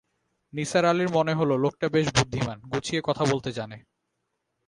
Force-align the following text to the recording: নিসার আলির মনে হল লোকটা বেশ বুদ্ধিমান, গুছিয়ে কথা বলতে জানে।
নিসার 0.53 0.85
আলির 0.85 1.09
মনে 1.09 1.33
হল 1.33 1.49
লোকটা 1.57 1.87
বেশ 1.89 2.07
বুদ্ধিমান, 2.15 2.57
গুছিয়ে 2.71 3.01
কথা 3.03 3.23
বলতে 3.25 3.49
জানে। 3.51 3.77